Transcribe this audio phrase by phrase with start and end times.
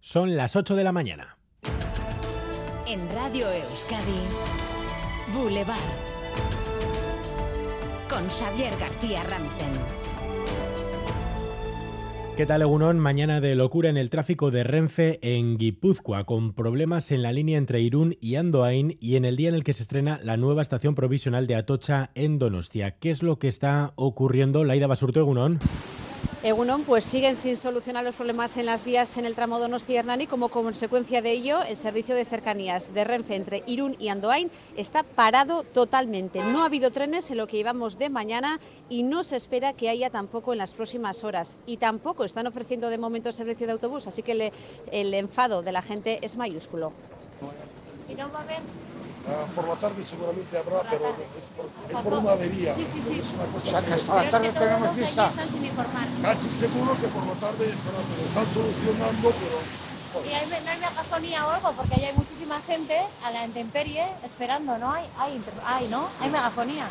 [0.00, 1.36] Son las 8 de la mañana.
[2.86, 4.20] En Radio Euskadi,
[5.34, 5.76] Boulevard.
[8.08, 9.68] Con Xavier García Ramsten.
[12.34, 12.98] ¿Qué tal, Egunon?
[12.98, 17.58] Mañana de locura en el tráfico de Renfe en Guipúzcoa, con problemas en la línea
[17.58, 20.62] entre Irún y Andoain y en el día en el que se estrena la nueva
[20.62, 22.92] estación provisional de Atocha en Donostia.
[22.92, 24.64] ¿Qué es lo que está ocurriendo?
[24.64, 25.58] Laida Basurto, Egunon.
[26.42, 30.26] Egunon, pues siguen sin solucionar los problemas en las vías en el tramo Donostia-Hernani.
[30.26, 35.02] Como consecuencia de ello, el servicio de cercanías de Renfe entre Irún y Andoain está
[35.02, 36.42] parado totalmente.
[36.42, 38.58] No ha habido trenes en lo que llevamos de mañana
[38.88, 41.58] y no se espera que haya tampoco en las próximas horas.
[41.66, 44.52] Y tampoco están ofreciendo de momento servicio de autobús, así que
[44.90, 46.92] el enfado de la gente es mayúsculo.
[48.08, 48.60] ¿Y no va a haber?
[49.28, 52.74] Ah, por la tarde seguramente habrá, pero es por, es por una avería.
[52.74, 53.20] Sí, sí, sí.
[53.20, 55.86] Es una cosa O sea, que hasta la tarde es que todos tenemos.
[56.22, 60.78] Casi seguro que por la tarde estará, pero están solucionando, pero Y hay, no hay
[60.78, 64.90] megafonía o algo, porque ahí hay muchísima gente a la intemperie esperando, ¿no?
[64.90, 66.08] Hay, hay, hay ¿no?
[66.20, 66.86] Hay megafonía.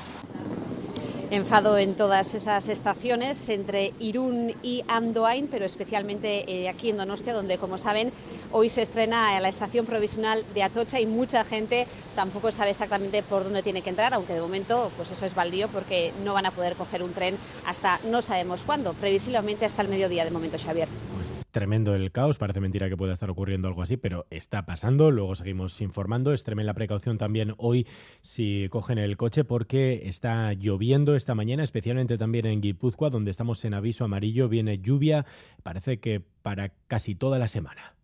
[1.32, 7.34] Enfado en todas esas estaciones entre Irún y Andoain, pero especialmente eh, aquí en Donostia,
[7.34, 8.12] donde, como saben,
[8.52, 13.44] hoy se estrena la estación provisional de Atocha y mucha gente tampoco sabe exactamente por
[13.44, 16.52] dónde tiene que entrar, aunque de momento pues eso es baldío porque no van a
[16.52, 20.88] poder coger un tren hasta no sabemos cuándo, previsiblemente hasta el mediodía de momento, Xavier.
[21.16, 25.12] Pues tremendo el caos, parece mentira que pueda estar ocurriendo algo así, pero está pasando,
[25.12, 27.88] luego seguimos informando, extremen la precaución también hoy
[28.22, 33.64] si cogen el coche porque está lloviendo esta mañana, especialmente también en Guipúzcoa, donde estamos
[33.66, 35.26] en aviso amarillo, viene lluvia,
[35.64, 37.99] parece que para casi toda la semana.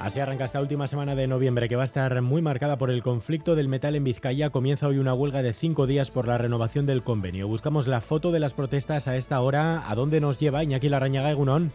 [0.00, 3.02] Así arranca esta última semana de noviembre, que va a estar muy marcada por el
[3.02, 4.48] conflicto del metal en Vizcaya.
[4.48, 7.46] Comienza hoy una huelga de cinco días por la renovación del convenio.
[7.46, 9.90] Buscamos la foto de las protestas a esta hora.
[9.90, 11.70] ¿A dónde nos lleva Iñaki Larrañaga Egunón?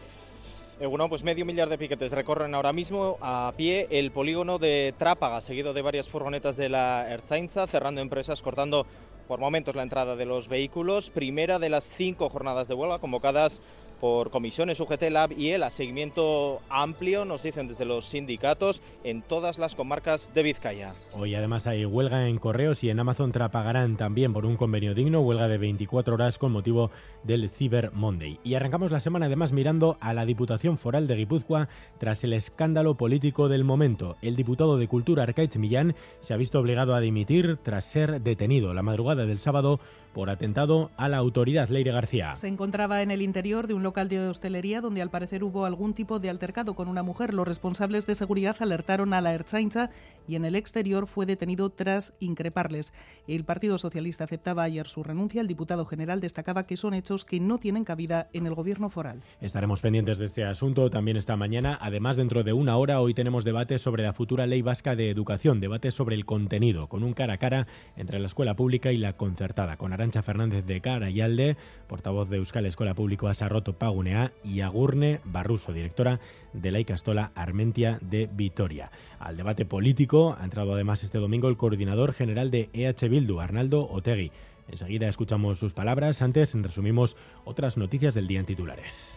[0.80, 5.40] Bueno, pues medio millar de piquetes recorren ahora mismo a pie el polígono de Trápaga,
[5.40, 8.88] seguido de varias furgonetas de la Ertzaintza, cerrando empresas, cortando
[9.28, 11.12] por momentos la entrada de los vehículos.
[11.12, 13.62] Primera de las cinco jornadas de huelga convocadas
[14.06, 19.24] por comisiones UGT Lab y el a seguimiento amplio, nos dicen desde los sindicatos, en
[19.24, 20.94] todas las comarcas de Vizcaya.
[21.14, 25.22] Hoy además hay huelga en correos y en Amazon trapagarán también por un convenio digno,
[25.22, 26.92] huelga de 24 horas con motivo
[27.24, 28.38] del Cyber Monday.
[28.44, 31.68] Y arrancamos la semana además mirando a la Diputación Foral de Guipúzcoa
[31.98, 34.18] tras el escándalo político del momento.
[34.22, 38.72] El diputado de Cultura Arcaich Millán se ha visto obligado a dimitir tras ser detenido
[38.76, 39.80] la madrugada del sábado
[40.14, 42.38] por atentado a la autoridad Leire García.
[42.38, 45.94] Se encontraba en el interior de un local de hostelería donde al parecer hubo algún
[45.94, 47.34] tipo de altercado con una mujer.
[47.34, 49.90] Los responsables de seguridad alertaron a la Ertzaintza
[50.28, 52.92] y en el exterior fue detenido tras increparles.
[53.26, 55.40] El Partido Socialista aceptaba ayer su renuncia.
[55.40, 59.22] El diputado general destacaba que son hechos que no tienen cabida en el gobierno foral.
[59.40, 61.78] Estaremos pendientes de este asunto también esta mañana.
[61.80, 65.62] Además, dentro de una hora, hoy tenemos debate sobre la futura ley vasca de educación,
[65.62, 69.14] debate sobre el contenido, con un cara a cara entre la escuela pública y la
[69.14, 71.56] concertada, con Arancha Fernández de Cara y Alde,
[71.88, 76.20] portavoz de Euskal Escuela Público Asarroto Pagunea, y Agurne Barruso, directora
[76.54, 78.92] de la Icastola Armentia de Vitoria.
[79.20, 83.88] Al debate político ha entrado además este domingo el coordinador general de EH Bildu, Arnaldo
[83.90, 84.32] Otegui.
[84.70, 86.22] Enseguida escuchamos sus palabras.
[86.22, 89.14] Antes resumimos otras noticias del día en titulares.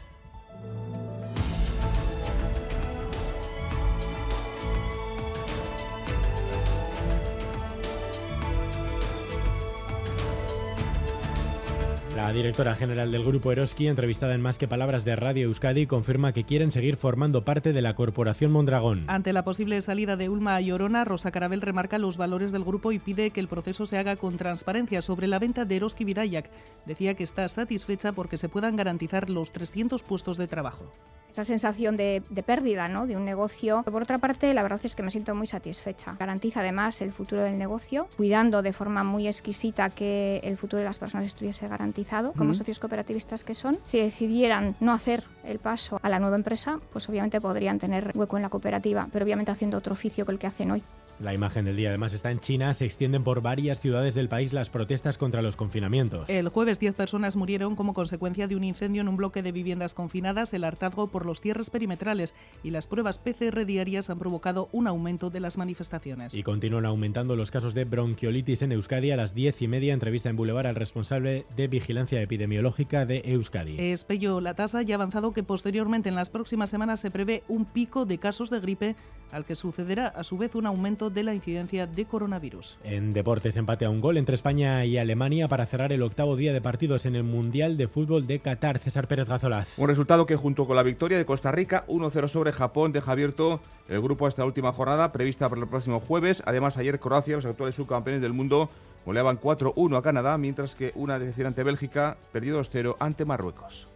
[12.19, 16.33] La directora general del grupo Eroski, entrevistada en Más que Palabras de Radio Euskadi, confirma
[16.33, 19.05] que quieren seguir formando parte de la corporación Mondragón.
[19.07, 22.91] Ante la posible salida de Ulma a Llorona, Rosa Carabel remarca los valores del grupo
[22.91, 26.51] y pide que el proceso se haga con transparencia sobre la venta de Eroski Virayak.
[26.87, 30.93] Decía que está satisfecha porque se puedan garantizar los 300 puestos de trabajo.
[31.39, 33.07] Esa sensación de, de pérdida ¿no?
[33.07, 33.85] de un negocio.
[33.85, 36.17] Por otra parte, la verdad es que me siento muy satisfecha.
[36.19, 40.87] Garantiza además el futuro del negocio, cuidando de forma muy exquisita que el futuro de
[40.87, 43.79] las personas estuviese garantizado, como socios cooperativistas que son.
[43.85, 48.37] Si decidieran no hacer el paso a la nueva empresa, pues obviamente podrían tener hueco
[48.37, 50.83] en la cooperativa, pero obviamente haciendo otro oficio que el que hacen hoy.
[51.21, 54.53] La imagen del día además está en China, se extienden por varias ciudades del país
[54.53, 56.29] las protestas contra los confinamientos.
[56.31, 59.95] El jueves 10 personas murieron como consecuencia de un incendio en un bloque de viviendas
[59.95, 60.55] confinadas.
[60.55, 65.29] El hartazgo por los cierres perimetrales y las pruebas PCR diarias han provocado un aumento
[65.29, 66.35] de las manifestaciones.
[66.35, 69.11] Y continúan aumentando los casos de bronquiolitis en Euskadi.
[69.11, 73.75] A las diez y media, entrevista en Boulevard al responsable de vigilancia epidemiológica de Euskadi.
[73.81, 77.65] Espello la tasa y ha avanzado que posteriormente en las próximas semanas se prevé un
[77.65, 78.97] pico de casos de gripe
[79.33, 82.79] al que sucederá a su vez un aumento de la incidencia de coronavirus.
[82.85, 86.53] En deportes, empate a un gol entre España y Alemania para cerrar el octavo día
[86.53, 88.79] de partidos en el Mundial de Fútbol de Qatar.
[88.79, 89.79] César Pérez Gazolas.
[89.79, 93.61] Un resultado que junto con la victoria de Costa Rica 1-0 sobre Japón deja abierto
[93.89, 96.43] el grupo a esta última jornada prevista para el próximo jueves.
[96.47, 98.71] Además, ayer Croacia, los actuales subcampeones del mundo,
[99.05, 103.89] goleaban 4-1 a Canadá, mientras que una decepcionante Bélgica perdió 2-0 ante Marruecos.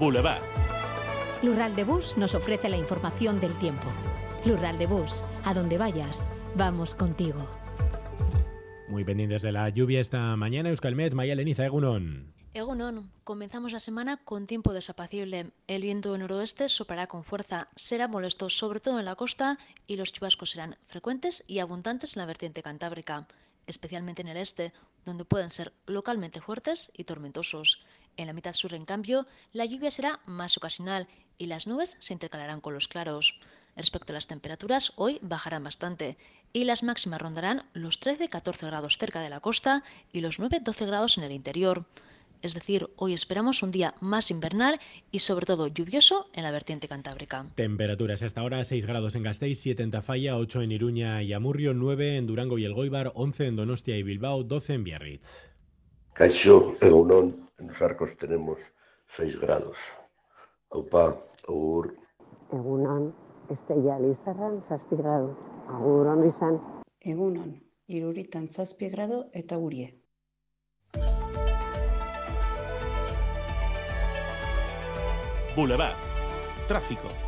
[0.00, 0.42] Boulevard.
[1.42, 3.86] Lural de Bus nos ofrece la información del tiempo.
[4.46, 7.38] Lural de Bus, a donde vayas, vamos contigo.
[8.88, 12.32] Muy pendientes de la lluvia esta mañana, Euskalmet, Maya Leniza, Egunon.
[12.54, 15.50] Egunon, comenzamos la semana con tiempo desapacible.
[15.66, 20.12] El viento noroeste soplará con fuerza, será molesto sobre todo en la costa y los
[20.12, 23.26] chubascos serán frecuentes y abundantes en la vertiente cantábrica,
[23.66, 24.72] especialmente en el este,
[25.04, 27.82] donde pueden ser localmente fuertes y tormentosos.
[28.16, 31.06] En la mitad sur, en cambio, la lluvia será más ocasional
[31.38, 33.38] y las nubes se intercalarán con los claros.
[33.78, 36.16] Respecto a las temperaturas, hoy bajarán bastante
[36.52, 41.16] y las máximas rondarán los 13-14 grados cerca de la costa y los 9-12 grados
[41.16, 41.84] en el interior.
[42.42, 44.80] Es decir, hoy esperamos un día más invernal
[45.12, 47.46] y sobre todo lluvioso en la vertiente cantábrica.
[47.54, 51.72] Temperaturas hasta ahora 6 grados en Gasteiz, 7 en Tafalla, 8 en Iruña y Amurrio,
[51.72, 55.48] 9 en Durango y el Goibar, 11 en Donostia y Bilbao, 12 en Biarritz.
[56.14, 58.58] Caixo, Egunon, en los arcos tenemos
[59.06, 59.78] 6 grados.
[60.70, 61.16] Aupa,
[61.46, 61.96] Agur.
[62.52, 65.36] Egunon, Estella Lizarran, 6 grado.
[65.68, 66.60] Agur, ondo izan.
[67.00, 67.54] Egunon,
[67.86, 69.94] iruritan 6 grado eta gurie.
[75.56, 75.96] Boulevard.
[76.68, 77.27] Tráfico.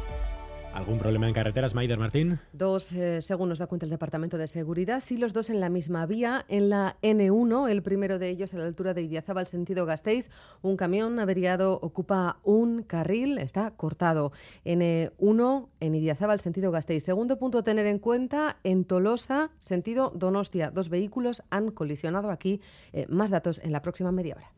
[0.72, 2.38] ¿Algún problema en carreteras, Maider Martín?
[2.52, 5.68] Dos, eh, según nos da cuenta el Departamento de Seguridad, y los dos en la
[5.68, 6.44] misma vía.
[6.48, 10.30] En la N1, el primero de ellos a la altura de Idiazábal, sentido Gasteiz,
[10.62, 14.32] un camión averiado ocupa un carril, está cortado.
[14.64, 17.02] N1 en Idiazábal, sentido Gasteiz.
[17.02, 20.70] Segundo punto a tener en cuenta, en Tolosa, sentido Donostia.
[20.70, 22.60] Dos vehículos han colisionado aquí.
[22.92, 24.52] Eh, más datos en la próxima media hora.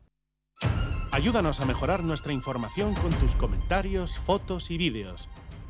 [1.11, 5.29] Ayúdanos a mejorar nuestra información con tus comentarios, fotos y vídeos.